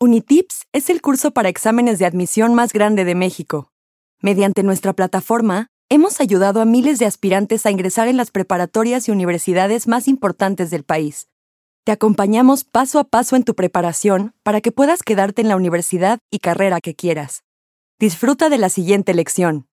Unitips 0.00 0.66
es 0.72 0.90
el 0.90 1.00
curso 1.00 1.30
para 1.30 1.48
exámenes 1.48 1.98
de 1.98 2.06
admisión 2.06 2.54
más 2.54 2.72
grande 2.72 3.04
de 3.04 3.14
México. 3.14 3.70
Mediante 4.20 4.62
nuestra 4.62 4.92
plataforma, 4.92 5.68
hemos 5.88 6.20
ayudado 6.20 6.60
a 6.60 6.64
miles 6.64 6.98
de 6.98 7.06
aspirantes 7.06 7.64
a 7.64 7.70
ingresar 7.70 8.08
en 8.08 8.16
las 8.16 8.30
preparatorias 8.30 9.08
y 9.08 9.12
universidades 9.12 9.86
más 9.86 10.08
importantes 10.08 10.70
del 10.70 10.82
país. 10.82 11.28
Te 11.84 11.92
acompañamos 11.92 12.64
paso 12.64 12.98
a 12.98 13.04
paso 13.04 13.36
en 13.36 13.44
tu 13.44 13.54
preparación 13.54 14.34
para 14.42 14.60
que 14.60 14.72
puedas 14.72 15.02
quedarte 15.02 15.42
en 15.42 15.48
la 15.48 15.56
universidad 15.56 16.18
y 16.30 16.38
carrera 16.38 16.80
que 16.80 16.94
quieras. 16.94 17.44
Disfruta 18.00 18.48
de 18.48 18.58
la 18.58 18.68
siguiente 18.68 19.14
lección. 19.14 19.68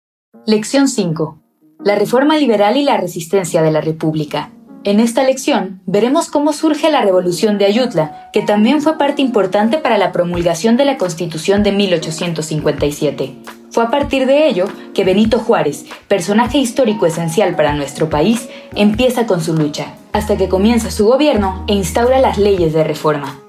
Lección 0.46 0.88
5. 0.88 1.42
La 1.84 1.94
reforma 1.94 2.38
liberal 2.38 2.76
y 2.76 2.84
la 2.84 2.96
resistencia 2.96 3.60
de 3.62 3.70
la 3.70 3.80
República. 3.80 4.55
En 4.86 5.00
esta 5.00 5.24
lección 5.24 5.80
veremos 5.84 6.30
cómo 6.30 6.52
surge 6.52 6.92
la 6.92 7.02
Revolución 7.02 7.58
de 7.58 7.64
Ayutla, 7.64 8.30
que 8.32 8.42
también 8.42 8.80
fue 8.80 8.96
parte 8.96 9.20
importante 9.20 9.78
para 9.78 9.98
la 9.98 10.12
promulgación 10.12 10.76
de 10.76 10.84
la 10.84 10.96
Constitución 10.96 11.64
de 11.64 11.72
1857. 11.72 13.34
Fue 13.72 13.82
a 13.82 13.90
partir 13.90 14.26
de 14.26 14.46
ello 14.46 14.66
que 14.94 15.02
Benito 15.02 15.40
Juárez, 15.40 15.86
personaje 16.06 16.58
histórico 16.58 17.04
esencial 17.04 17.56
para 17.56 17.74
nuestro 17.74 18.08
país, 18.08 18.48
empieza 18.76 19.26
con 19.26 19.42
su 19.42 19.56
lucha, 19.56 19.86
hasta 20.12 20.36
que 20.36 20.48
comienza 20.48 20.92
su 20.92 21.06
gobierno 21.06 21.64
e 21.66 21.74
instaura 21.74 22.20
las 22.20 22.38
leyes 22.38 22.72
de 22.72 22.84
reforma. 22.84 23.40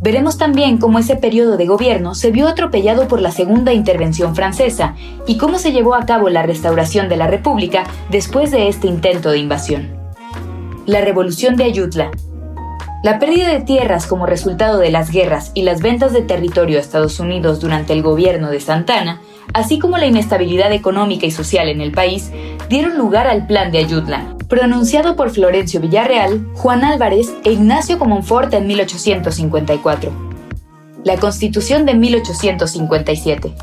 Veremos 0.00 0.38
también 0.38 0.78
cómo 0.78 1.00
ese 1.00 1.16
periodo 1.16 1.56
de 1.56 1.66
gobierno 1.66 2.14
se 2.14 2.30
vio 2.30 2.46
atropellado 2.46 3.08
por 3.08 3.20
la 3.20 3.32
segunda 3.32 3.72
intervención 3.72 4.36
francesa 4.36 4.94
y 5.26 5.38
cómo 5.38 5.58
se 5.58 5.72
llevó 5.72 5.96
a 5.96 6.06
cabo 6.06 6.28
la 6.28 6.44
restauración 6.44 7.08
de 7.08 7.16
la 7.16 7.26
República 7.26 7.82
después 8.10 8.52
de 8.52 8.68
este 8.68 8.86
intento 8.86 9.32
de 9.32 9.38
invasión 9.38 10.03
la 10.86 11.00
revolución 11.00 11.56
de 11.56 11.64
Ayutla. 11.64 12.10
La 13.02 13.18
pérdida 13.18 13.48
de 13.48 13.60
tierras 13.60 14.06
como 14.06 14.26
resultado 14.26 14.78
de 14.78 14.90
las 14.90 15.10
guerras 15.10 15.50
y 15.54 15.62
las 15.62 15.80
ventas 15.80 16.12
de 16.12 16.22
territorio 16.22 16.78
a 16.78 16.80
Estados 16.80 17.20
Unidos 17.20 17.60
durante 17.60 17.92
el 17.92 18.02
gobierno 18.02 18.50
de 18.50 18.60
Santana, 18.60 19.20
así 19.52 19.78
como 19.78 19.98
la 19.98 20.06
inestabilidad 20.06 20.72
económica 20.72 21.26
y 21.26 21.30
social 21.30 21.68
en 21.68 21.80
el 21.80 21.92
país, 21.92 22.30
dieron 22.68 22.98
lugar 22.98 23.26
al 23.26 23.46
Plan 23.46 23.72
de 23.72 23.78
Ayutla, 23.78 24.36
pronunciado 24.48 25.16
por 25.16 25.30
Florencio 25.30 25.80
Villarreal, 25.80 26.46
Juan 26.54 26.84
Álvarez 26.84 27.34
e 27.44 27.52
Ignacio 27.52 27.98
Comonfort 27.98 28.52
en 28.54 28.66
1854. 28.66 30.12
La 31.04 31.16
Constitución 31.18 31.86
de 31.86 31.94
1857. 31.94 33.54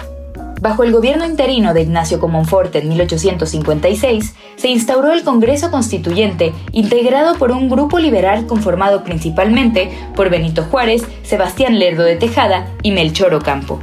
Bajo 0.61 0.83
el 0.83 0.91
gobierno 0.91 1.25
interino 1.25 1.73
de 1.73 1.81
Ignacio 1.81 2.19
Comonfort 2.19 2.75
en 2.75 2.87
1856, 2.87 4.35
se 4.57 4.69
instauró 4.69 5.11
el 5.11 5.23
Congreso 5.23 5.71
Constituyente, 5.71 6.53
integrado 6.71 7.33
por 7.39 7.51
un 7.51 7.67
grupo 7.67 7.97
liberal 7.97 8.45
conformado 8.45 9.03
principalmente 9.03 9.89
por 10.15 10.29
Benito 10.29 10.63
Juárez, 10.65 11.03
Sebastián 11.23 11.79
Lerdo 11.79 12.03
de 12.03 12.15
Tejada 12.15 12.67
y 12.83 12.91
Melchor 12.91 13.33
Ocampo. 13.33 13.79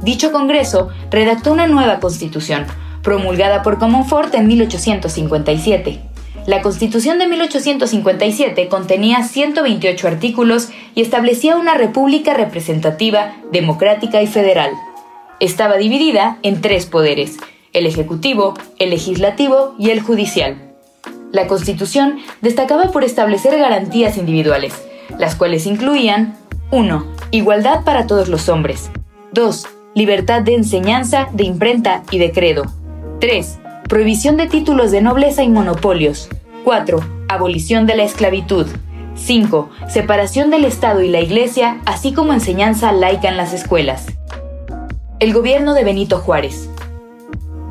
Dicho 0.00 0.32
Congreso 0.32 0.88
redactó 1.10 1.52
una 1.52 1.66
nueva 1.66 2.00
constitución, 2.00 2.64
promulgada 3.02 3.62
por 3.62 3.78
Comonfort 3.78 4.34
en 4.36 4.46
1857. 4.46 6.00
La 6.46 6.62
Constitución 6.62 7.18
de 7.18 7.26
1857 7.26 8.68
contenía 8.68 9.22
128 9.22 10.08
artículos 10.08 10.70
y 10.94 11.02
establecía 11.02 11.56
una 11.56 11.74
república 11.74 12.32
representativa, 12.32 13.34
democrática 13.52 14.22
y 14.22 14.26
federal 14.26 14.70
estaba 15.40 15.76
dividida 15.76 16.38
en 16.42 16.60
tres 16.60 16.86
poderes, 16.86 17.36
el 17.72 17.86
Ejecutivo, 17.86 18.54
el 18.78 18.90
Legislativo 18.90 19.74
y 19.78 19.90
el 19.90 20.00
Judicial. 20.00 20.74
La 21.32 21.46
Constitución 21.46 22.18
destacaba 22.40 22.90
por 22.92 23.04
establecer 23.04 23.58
garantías 23.58 24.16
individuales, 24.16 24.86
las 25.18 25.34
cuales 25.34 25.66
incluían 25.66 26.36
1. 26.70 27.06
Igualdad 27.30 27.84
para 27.84 28.06
todos 28.06 28.28
los 28.28 28.48
hombres. 28.48 28.90
2. 29.32 29.66
Libertad 29.94 30.42
de 30.42 30.54
enseñanza, 30.54 31.28
de 31.32 31.44
imprenta 31.44 32.02
y 32.10 32.18
de 32.18 32.32
credo. 32.32 32.64
3. 33.20 33.58
Prohibición 33.88 34.36
de 34.36 34.46
títulos 34.46 34.90
de 34.90 35.02
nobleza 35.02 35.42
y 35.42 35.48
monopolios. 35.48 36.28
4. 36.64 37.00
Abolición 37.28 37.86
de 37.86 37.96
la 37.96 38.04
esclavitud. 38.04 38.66
5. 39.14 39.70
Separación 39.88 40.50
del 40.50 40.64
Estado 40.64 41.02
y 41.02 41.08
la 41.08 41.20
Iglesia, 41.20 41.80
así 41.86 42.12
como 42.12 42.32
enseñanza 42.32 42.92
laica 42.92 43.28
en 43.28 43.36
las 43.36 43.52
escuelas. 43.52 44.15
El 45.18 45.32
gobierno 45.32 45.72
de 45.72 45.82
Benito 45.82 46.18
Juárez. 46.18 46.68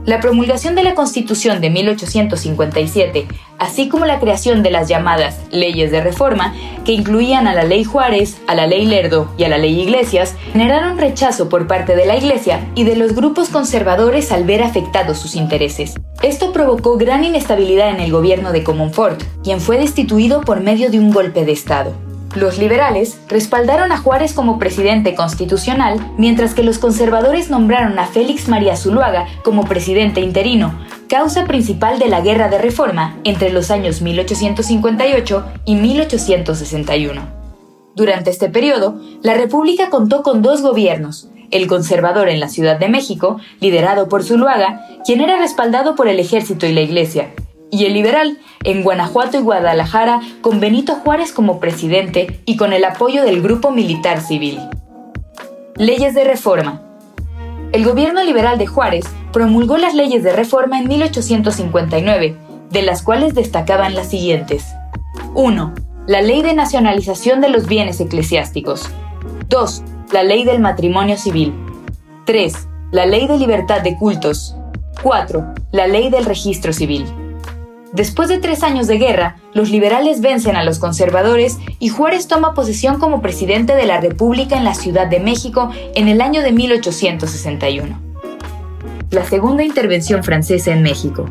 La 0.04 0.20
promulgación 0.20 0.74
de 0.74 0.82
la 0.82 0.96
Constitución 0.96 1.62
de 1.62 1.70
1857, 1.70 3.28
así 3.60 3.88
como 3.88 4.06
la 4.06 4.20
creación 4.20 4.64
de 4.64 4.72
las 4.72 4.90
llamadas 4.90 5.40
leyes 5.52 5.92
de 5.92 6.02
reforma, 6.02 6.56
que 6.86 6.94
incluían 6.94 7.46
a 7.46 7.54
la 7.54 7.64
ley 7.64 7.84
Juárez, 7.84 8.42
a 8.48 8.56
la 8.56 8.66
ley 8.66 8.88
Lerdo 8.88 9.32
y 9.38 9.44
a 9.44 9.50
la 9.50 9.60
ley 9.60 9.80
Iglesias, 9.80 10.36
generaron 10.54 10.98
rechazo 10.98 11.48
por 11.48 11.68
parte 11.68 11.96
de 11.96 12.08
la 12.08 12.18
Iglesia 12.18 12.68
y 12.74 12.84
de 12.84 12.96
los 12.96 13.14
grupos 13.14 13.50
conservadores 13.50 14.32
al 14.32 14.44
ver 14.44 14.64
afectados 14.64 15.20
sus 15.20 15.36
intereses. 15.36 15.94
Esto 16.24 16.52
provocó 16.52 16.98
gran 16.98 17.24
inestabilidad 17.24 17.92
en 17.92 18.00
el 18.00 18.12
gobierno 18.12 18.54
de 18.54 18.64
Comonfort, 18.64 19.22
quien 19.44 19.62
fue 19.62 19.78
destituido 19.78 20.42
por 20.42 20.62
medio 20.62 20.90
de 20.90 20.98
un 20.98 21.12
golpe 21.12 21.46
de 21.46 21.52
Estado. 21.52 21.94
Los 22.36 22.58
liberales 22.58 23.18
respaldaron 23.30 23.94
a 23.94 23.98
Juárez 23.98 24.34
como 24.34 24.60
presidente 24.60 25.16
constitucional, 25.16 26.12
mientras 26.18 26.54
que 26.54 26.64
los 26.64 26.80
conservadores 26.80 27.50
nombraron 27.50 27.98
a 27.98 28.08
Félix 28.08 28.50
María 28.50 28.76
Zuluaga 28.76 29.26
como 29.46 29.64
presidente 29.64 30.20
interino, 30.20 30.78
causa 31.08 31.46
principal 31.46 31.98
de 31.98 32.10
la 32.10 32.20
Guerra 32.20 32.50
de 32.50 32.58
Reforma 32.58 33.16
entre 33.24 33.52
los 33.52 33.72
años 33.72 34.02
1858 34.02 35.46
y 35.64 35.76
1861. 35.76 37.22
Durante 37.96 38.32
este 38.32 38.50
periodo, 38.50 39.00
la 39.24 39.36
República 39.36 39.90
contó 39.90 40.22
con 40.22 40.42
dos 40.42 40.62
gobiernos, 40.62 41.30
el 41.52 41.68
conservador 41.68 42.28
en 42.28 42.42
la 42.42 42.50
Ciudad 42.50 42.78
de 42.78 42.90
México, 42.90 43.40
liderado 43.62 44.10
por 44.10 44.24
Zuluaga, 44.24 44.82
quien 45.06 45.22
era 45.22 45.38
respaldado 45.38 45.96
por 45.96 46.10
el 46.10 46.20
ejército 46.20 46.66
y 46.66 46.74
la 46.74 46.82
iglesia, 46.82 47.34
y 47.76 47.86
el 47.86 47.94
liberal 47.94 48.38
en 48.64 48.84
Guanajuato 48.84 49.38
y 49.38 49.42
Guadalajara 49.42 50.22
con 50.40 50.62
Benito 50.62 50.96
Juárez 50.96 51.34
como 51.34 51.60
presidente 51.60 52.40
y 52.46 52.56
con 52.56 52.72
el 52.72 52.86
apoyo 52.86 53.24
del 53.24 53.42
Grupo 53.42 53.72
Militar 53.72 54.22
Civil. 54.22 54.62
Leyes 55.76 56.14
de 56.14 56.24
reforma. 56.24 56.84
El 57.74 57.84
gobierno 57.84 58.24
liberal 58.24 58.58
de 58.58 58.66
Juárez 58.66 59.04
promulgó 59.34 59.76
las 59.76 59.94
leyes 59.94 60.24
de 60.24 60.32
reforma 60.32 60.80
en 60.80 60.88
1859, 60.88 62.38
de 62.70 62.82
las 62.82 63.02
cuales 63.02 63.36
destacaban 63.36 63.94
las 63.94 64.10
siguientes. 64.10 64.66
1. 65.34 65.74
La 66.08 66.22
ley 66.22 66.44
de 66.44 66.54
nacionalización 66.54 67.42
de 67.42 67.50
los 67.50 67.68
bienes 67.68 68.00
eclesiásticos. 68.00 68.90
2. 69.50 69.84
La 70.14 70.24
ley 70.24 70.46
del 70.46 70.62
matrimonio 70.62 71.18
civil. 71.18 71.54
3. 72.26 72.70
La 72.92 73.06
ley 73.06 73.28
de 73.28 73.38
libertad 73.38 73.82
de 73.82 73.98
cultos. 73.98 74.56
4. 75.04 75.46
La 75.74 75.88
ley 75.88 76.10
del 76.10 76.24
registro 76.24 76.72
civil. 76.72 77.06
Después 77.96 78.28
de 78.28 78.40
tres 78.40 78.62
años 78.62 78.88
de 78.88 78.98
guerra, 78.98 79.38
los 79.54 79.70
liberales 79.70 80.20
vencen 80.20 80.58
a 80.58 80.66
los 80.66 80.80
conservadores 80.80 81.60
y 81.80 81.88
Juárez 81.88 82.28
toma 82.28 82.54
posesión 82.54 83.00
como 83.00 83.22
presidente 83.22 83.74
de 83.74 83.86
la 83.86 84.02
República 84.02 84.58
en 84.58 84.66
la 84.66 84.74
Ciudad 84.74 85.08
de 85.08 85.22
México 85.22 85.72
en 85.96 86.10
el 86.10 86.20
año 86.20 86.42
de 86.42 86.52
1861. 86.52 87.98
La 89.12 89.24
segunda 89.24 89.64
intervención 89.64 90.26
francesa 90.26 90.74
en 90.74 90.84
México. 90.84 91.30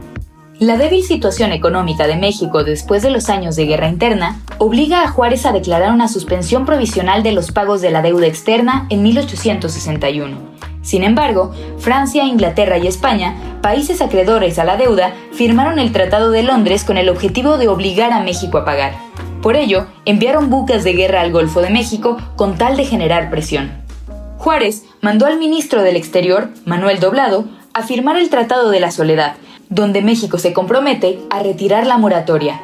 La 0.58 0.78
débil 0.78 1.04
situación 1.04 1.52
económica 1.52 2.06
de 2.06 2.16
México 2.16 2.64
después 2.64 3.02
de 3.02 3.10
los 3.10 3.28
años 3.28 3.56
de 3.56 3.66
guerra 3.66 3.90
interna 3.90 4.40
obliga 4.56 5.02
a 5.02 5.08
Juárez 5.08 5.44
a 5.44 5.52
declarar 5.52 5.92
una 5.92 6.08
suspensión 6.08 6.64
provisional 6.64 7.22
de 7.22 7.32
los 7.32 7.52
pagos 7.52 7.82
de 7.82 7.90
la 7.90 8.00
deuda 8.00 8.26
externa 8.26 8.86
en 8.88 9.02
1861 9.02 10.53
sin 10.84 11.02
embargo, 11.02 11.50
Francia, 11.78 12.24
Inglaterra 12.24 12.76
y 12.76 12.86
España, 12.86 13.34
países 13.62 14.02
acreedores 14.02 14.58
a 14.58 14.64
la 14.64 14.76
deuda, 14.76 15.14
firmaron 15.32 15.78
el 15.78 15.92
Tratado 15.92 16.30
de 16.30 16.42
Londres 16.42 16.84
con 16.84 16.98
el 16.98 17.08
objetivo 17.08 17.56
de 17.56 17.68
obligar 17.68 18.12
a 18.12 18.20
México 18.20 18.58
a 18.58 18.66
pagar. 18.66 18.92
Por 19.42 19.56
ello, 19.56 19.86
enviaron 20.04 20.50
buques 20.50 20.84
de 20.84 20.92
guerra 20.92 21.22
al 21.22 21.32
Golfo 21.32 21.62
de 21.62 21.70
México 21.70 22.18
con 22.36 22.56
tal 22.56 22.76
de 22.76 22.84
generar 22.84 23.30
presión. 23.30 23.72
Juárez 24.36 24.84
mandó 25.00 25.24
al 25.24 25.38
ministro 25.38 25.82
del 25.82 25.96
Exterior, 25.96 26.50
Manuel 26.66 27.00
Doblado, 27.00 27.46
a 27.72 27.82
firmar 27.82 28.18
el 28.18 28.28
Tratado 28.28 28.70
de 28.70 28.80
la 28.80 28.90
Soledad, 28.90 29.36
donde 29.70 30.02
México 30.02 30.38
se 30.38 30.52
compromete 30.52 31.18
a 31.30 31.42
retirar 31.42 31.86
la 31.86 31.96
moratoria, 31.96 32.60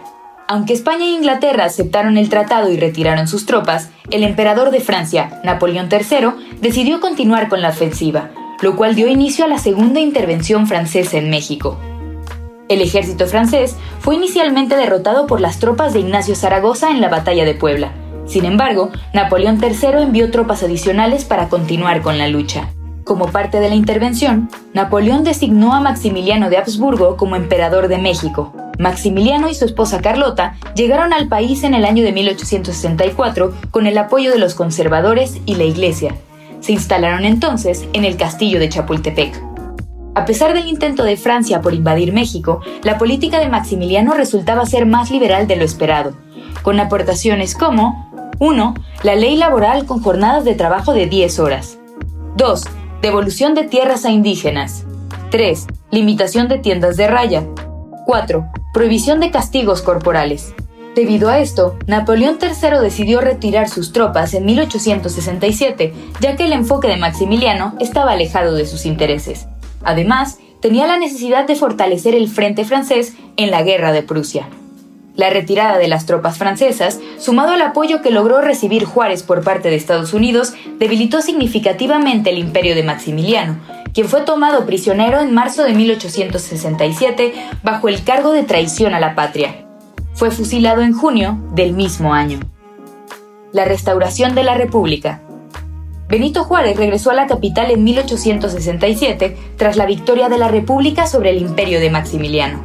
aunque 0.50 0.72
España 0.72 1.04
e 1.04 1.10
Inglaterra 1.10 1.64
aceptaron 1.64 2.18
el 2.18 2.28
tratado 2.28 2.72
y 2.72 2.76
retiraron 2.76 3.28
sus 3.28 3.46
tropas, 3.46 3.90
el 4.10 4.24
emperador 4.24 4.72
de 4.72 4.80
Francia, 4.80 5.40
Napoleón 5.44 5.88
III, 5.88 6.58
decidió 6.60 6.98
continuar 6.98 7.48
con 7.48 7.62
la 7.62 7.68
ofensiva, 7.68 8.30
lo 8.60 8.74
cual 8.74 8.96
dio 8.96 9.06
inicio 9.06 9.44
a 9.44 9.48
la 9.48 9.58
segunda 9.58 10.00
intervención 10.00 10.66
francesa 10.66 11.18
en 11.18 11.30
México. 11.30 11.78
El 12.68 12.80
ejército 12.80 13.28
francés 13.28 13.76
fue 14.00 14.16
inicialmente 14.16 14.74
derrotado 14.74 15.28
por 15.28 15.40
las 15.40 15.60
tropas 15.60 15.92
de 15.92 16.00
Ignacio 16.00 16.34
Zaragoza 16.34 16.90
en 16.90 17.00
la 17.00 17.08
batalla 17.08 17.44
de 17.44 17.54
Puebla. 17.54 17.92
Sin 18.26 18.44
embargo, 18.44 18.90
Napoleón 19.14 19.60
III 19.62 20.02
envió 20.02 20.32
tropas 20.32 20.64
adicionales 20.64 21.24
para 21.24 21.48
continuar 21.48 22.02
con 22.02 22.18
la 22.18 22.26
lucha. 22.26 22.70
Como 23.04 23.26
parte 23.26 23.60
de 23.60 23.68
la 23.68 23.76
intervención, 23.76 24.50
Napoleón 24.74 25.22
designó 25.22 25.74
a 25.74 25.80
Maximiliano 25.80 26.50
de 26.50 26.58
Habsburgo 26.58 27.16
como 27.16 27.36
emperador 27.36 27.86
de 27.86 27.98
México, 27.98 28.52
Maximiliano 28.80 29.50
y 29.50 29.54
su 29.54 29.66
esposa 29.66 30.00
Carlota 30.00 30.56
llegaron 30.74 31.12
al 31.12 31.28
país 31.28 31.64
en 31.64 31.74
el 31.74 31.84
año 31.84 32.02
de 32.02 32.12
1864 32.12 33.52
con 33.70 33.86
el 33.86 33.98
apoyo 33.98 34.32
de 34.32 34.38
los 34.38 34.54
conservadores 34.54 35.36
y 35.44 35.56
la 35.56 35.64
iglesia. 35.64 36.14
Se 36.60 36.72
instalaron 36.72 37.26
entonces 37.26 37.84
en 37.92 38.06
el 38.06 38.16
castillo 38.16 38.58
de 38.58 38.70
Chapultepec. 38.70 39.38
A 40.14 40.24
pesar 40.24 40.54
del 40.54 40.66
intento 40.66 41.04
de 41.04 41.18
Francia 41.18 41.60
por 41.60 41.74
invadir 41.74 42.14
México, 42.14 42.62
la 42.82 42.96
política 42.96 43.38
de 43.38 43.50
Maximiliano 43.50 44.14
resultaba 44.14 44.64
ser 44.64 44.86
más 44.86 45.10
liberal 45.10 45.46
de 45.46 45.56
lo 45.56 45.64
esperado, 45.64 46.14
con 46.62 46.80
aportaciones 46.80 47.54
como 47.54 48.32
1. 48.38 48.74
La 49.02 49.14
ley 49.14 49.36
laboral 49.36 49.84
con 49.84 50.02
jornadas 50.02 50.44
de 50.46 50.54
trabajo 50.54 50.94
de 50.94 51.06
10 51.06 51.38
horas. 51.38 51.78
2. 52.36 52.64
Devolución 53.02 53.54
de 53.54 53.64
tierras 53.64 54.06
a 54.06 54.10
indígenas. 54.10 54.86
3. 55.30 55.66
Limitación 55.90 56.48
de 56.48 56.56
tiendas 56.56 56.96
de 56.96 57.08
raya. 57.08 57.44
4. 58.10 58.44
Prohibición 58.72 59.20
de 59.20 59.30
castigos 59.30 59.82
corporales. 59.82 60.52
Debido 60.96 61.28
a 61.28 61.38
esto, 61.38 61.78
Napoleón 61.86 62.38
III 62.42 62.80
decidió 62.82 63.20
retirar 63.20 63.68
sus 63.68 63.92
tropas 63.92 64.34
en 64.34 64.46
1867, 64.46 65.94
ya 66.18 66.34
que 66.34 66.46
el 66.46 66.52
enfoque 66.52 66.88
de 66.88 66.96
Maximiliano 66.96 67.76
estaba 67.78 68.10
alejado 68.10 68.56
de 68.56 68.66
sus 68.66 68.84
intereses. 68.84 69.46
Además, 69.84 70.40
tenía 70.60 70.88
la 70.88 70.98
necesidad 70.98 71.46
de 71.46 71.54
fortalecer 71.54 72.16
el 72.16 72.26
frente 72.26 72.64
francés 72.64 73.14
en 73.36 73.52
la 73.52 73.62
guerra 73.62 73.92
de 73.92 74.02
Prusia. 74.02 74.48
La 75.14 75.30
retirada 75.30 75.78
de 75.78 75.86
las 75.86 76.04
tropas 76.04 76.36
francesas, 76.36 76.98
sumado 77.16 77.52
al 77.52 77.62
apoyo 77.62 78.02
que 78.02 78.10
logró 78.10 78.40
recibir 78.40 78.86
Juárez 78.86 79.22
por 79.22 79.44
parte 79.44 79.70
de 79.70 79.76
Estados 79.76 80.14
Unidos, 80.14 80.54
debilitó 80.80 81.22
significativamente 81.22 82.30
el 82.30 82.38
imperio 82.38 82.74
de 82.74 82.82
Maximiliano, 82.82 83.60
quien 83.92 84.08
fue 84.08 84.22
tomado 84.22 84.66
prisionero 84.66 85.20
en 85.20 85.34
marzo 85.34 85.64
de 85.64 85.74
1867 85.74 87.34
bajo 87.62 87.88
el 87.88 88.04
cargo 88.04 88.32
de 88.32 88.42
traición 88.42 88.94
a 88.94 89.00
la 89.00 89.14
patria. 89.14 89.66
Fue 90.14 90.30
fusilado 90.30 90.82
en 90.82 90.92
junio 90.92 91.38
del 91.52 91.72
mismo 91.72 92.14
año. 92.14 92.40
La 93.52 93.64
restauración 93.64 94.34
de 94.34 94.44
la 94.44 94.54
República. 94.54 95.22
Benito 96.08 96.44
Juárez 96.44 96.76
regresó 96.76 97.10
a 97.10 97.14
la 97.14 97.26
capital 97.26 97.70
en 97.70 97.84
1867 97.84 99.36
tras 99.56 99.76
la 99.76 99.86
victoria 99.86 100.28
de 100.28 100.38
la 100.38 100.48
República 100.48 101.06
sobre 101.06 101.30
el 101.30 101.38
imperio 101.38 101.80
de 101.80 101.90
Maximiliano. 101.90 102.64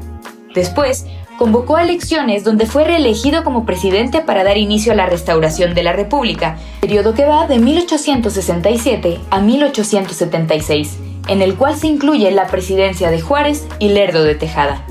Después, 0.56 1.06
convocó 1.38 1.77
a 1.77 1.83
elecciones 1.83 2.44
donde 2.44 2.66
fue 2.66 2.86
reelegido 2.86 3.44
como 3.44 3.66
presidente 3.66 4.22
para 4.22 4.44
dar 4.44 4.57
inicio 4.57 4.94
a 4.94 4.95
la 4.95 5.06
restauración 5.06 5.75
de 5.75 5.83
la 5.83 5.94
República, 5.94 6.57
periodo 6.81 7.13
que 7.13 7.25
va 7.25 7.48
de 7.48 7.60
1867 7.60 9.19
a 9.30 9.39
1876 9.42 11.04
en 11.27 11.42
el 11.42 11.56
cual 11.56 11.75
se 11.75 11.88
incluye 11.88 12.31
la 12.31 12.48
presidencia 12.48 13.12
de 13.12 13.22
Juárez 13.22 13.68
y 13.80 13.89
Lerdo 13.89 14.24
de 14.24 14.36
Tejada. 14.36 14.86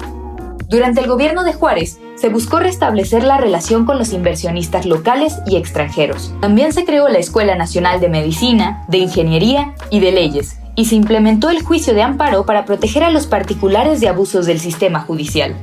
Durante 0.68 1.00
el 1.00 1.06
gobierno 1.06 1.44
de 1.44 1.52
Juárez, 1.52 2.00
se 2.16 2.28
buscó 2.28 2.58
restablecer 2.58 3.22
la 3.22 3.38
relación 3.38 3.84
con 3.84 3.98
los 3.98 4.12
inversionistas 4.12 4.86
locales 4.86 5.38
y 5.46 5.56
extranjeros. 5.56 6.32
También 6.40 6.72
se 6.72 6.84
creó 6.84 7.08
la 7.08 7.18
Escuela 7.18 7.54
Nacional 7.54 8.00
de 8.00 8.08
Medicina, 8.08 8.84
de 8.88 8.98
Ingeniería 8.98 9.74
y 9.90 10.00
de 10.00 10.12
Leyes, 10.12 10.58
y 10.76 10.86
se 10.86 10.96
implementó 10.96 11.50
el 11.50 11.62
juicio 11.62 11.94
de 11.94 12.02
amparo 12.02 12.46
para 12.46 12.64
proteger 12.64 13.04
a 13.04 13.10
los 13.10 13.26
particulares 13.26 14.00
de 14.00 14.08
abusos 14.08 14.46
del 14.46 14.58
sistema 14.58 15.00
judicial. 15.00 15.54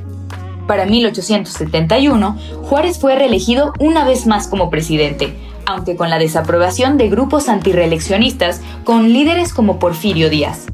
Para 0.66 0.86
1871, 0.86 2.38
Juárez 2.62 2.98
fue 2.98 3.16
reelegido 3.16 3.72
una 3.80 4.04
vez 4.04 4.26
más 4.26 4.46
como 4.46 4.70
presidente, 4.70 5.34
aunque 5.66 5.96
con 5.96 6.10
la 6.10 6.18
desaprobación 6.18 6.98
de 6.98 7.08
grupos 7.08 7.48
antireeleccionistas 7.48 8.60
con 8.84 9.12
líderes 9.12 9.52
como 9.52 9.78
Porfirio 9.78 10.30
Díaz. 10.30 10.66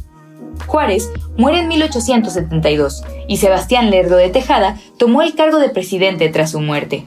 Juárez 0.67 1.11
muere 1.37 1.61
en 1.61 1.69
1872 1.69 3.05
y 3.26 3.38
Sebastián 3.38 3.90
Lerdo 3.90 4.17
de 4.17 4.29
Tejada 4.29 4.76
tomó 4.99 5.23
el 5.23 5.35
cargo 5.35 5.58
de 5.58 5.70
presidente 5.70 6.29
tras 6.29 6.50
su 6.50 6.61
muerte. 6.61 7.06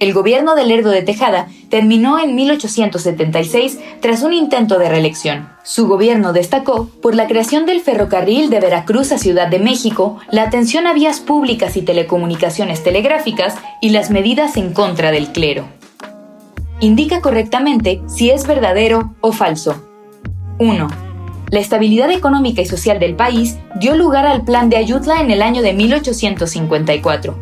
El 0.00 0.14
gobierno 0.14 0.56
de 0.56 0.64
Lerdo 0.64 0.90
de 0.90 1.02
Tejada 1.02 1.46
terminó 1.70 2.18
en 2.18 2.34
1876 2.34 3.78
tras 4.00 4.24
un 4.24 4.32
intento 4.32 4.80
de 4.80 4.88
reelección. 4.88 5.48
Su 5.62 5.86
gobierno 5.86 6.32
destacó 6.32 6.88
por 7.00 7.14
la 7.14 7.28
creación 7.28 7.66
del 7.66 7.80
ferrocarril 7.80 8.50
de 8.50 8.58
Veracruz 8.58 9.12
a 9.12 9.18
Ciudad 9.18 9.46
de 9.46 9.60
México, 9.60 10.18
la 10.32 10.42
atención 10.42 10.88
a 10.88 10.92
vías 10.92 11.20
públicas 11.20 11.76
y 11.76 11.82
telecomunicaciones 11.82 12.82
telegráficas 12.82 13.54
y 13.80 13.90
las 13.90 14.10
medidas 14.10 14.56
en 14.56 14.72
contra 14.72 15.12
del 15.12 15.30
clero 15.30 15.68
indica 16.82 17.20
correctamente 17.20 18.02
si 18.06 18.30
es 18.30 18.46
verdadero 18.46 19.14
o 19.20 19.32
falso. 19.32 19.88
1. 20.58 20.88
La 21.50 21.60
estabilidad 21.60 22.10
económica 22.10 22.60
y 22.60 22.66
social 22.66 22.98
del 22.98 23.14
país 23.14 23.56
dio 23.78 23.94
lugar 23.94 24.26
al 24.26 24.44
Plan 24.44 24.68
de 24.68 24.76
Ayutla 24.76 25.20
en 25.20 25.30
el 25.30 25.42
año 25.42 25.62
de 25.62 25.72
1854. 25.74 27.38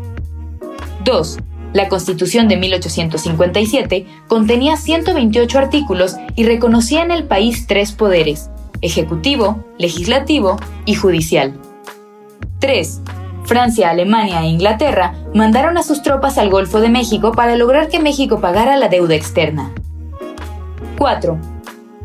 2. 1.04 1.38
La 1.72 1.88
Constitución 1.88 2.48
de 2.48 2.58
1857 2.58 4.06
contenía 4.28 4.76
128 4.76 5.58
artículos 5.58 6.16
y 6.36 6.44
reconocía 6.44 7.02
en 7.02 7.10
el 7.10 7.24
país 7.24 7.66
tres 7.66 7.92
poderes, 7.92 8.50
ejecutivo, 8.82 9.64
legislativo 9.78 10.58
y 10.84 10.96
judicial. 10.96 11.58
3. 12.58 13.00
Francia, 13.50 13.90
Alemania 13.90 14.42
e 14.42 14.46
Inglaterra 14.46 15.12
mandaron 15.34 15.76
a 15.76 15.82
sus 15.82 16.02
tropas 16.02 16.38
al 16.38 16.50
Golfo 16.50 16.80
de 16.80 16.88
México 16.88 17.32
para 17.32 17.56
lograr 17.56 17.88
que 17.88 17.98
México 17.98 18.40
pagara 18.40 18.76
la 18.76 18.86
deuda 18.86 19.16
externa. 19.16 19.72
4. 20.96 21.36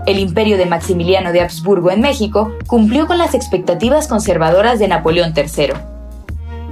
El 0.08 0.18
imperio 0.18 0.58
de 0.58 0.66
Maximiliano 0.66 1.32
de 1.32 1.42
Habsburgo 1.42 1.92
en 1.92 2.02
México 2.02 2.52
cumplió 2.66 3.06
con 3.06 3.20
las 3.20 3.36
expectativas 3.36 4.08
conservadoras 4.08 4.80
de 4.80 4.88
Napoleón 4.88 5.36
III. 5.38 5.74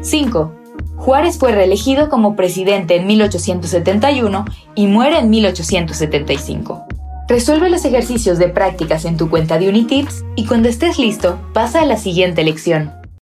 5. 0.01 0.51
Juárez 0.95 1.37
fue 1.37 1.51
reelegido 1.51 2.09
como 2.09 2.35
presidente 2.35 2.95
en 2.95 3.05
1871 3.05 4.43
y 4.73 4.87
muere 4.87 5.19
en 5.19 5.29
1875. 5.29 6.87
Resuelve 7.27 7.69
los 7.69 7.85
ejercicios 7.85 8.39
de 8.39 8.49
prácticas 8.49 9.05
en 9.05 9.17
tu 9.17 9.29
cuenta 9.29 9.59
de 9.59 9.69
Unitips 9.69 10.25
y 10.35 10.47
cuando 10.47 10.67
estés 10.67 10.97
listo, 10.97 11.39
pasa 11.53 11.81
a 11.81 11.85
la 11.85 11.97
siguiente 11.97 12.43
lección. 12.43 13.02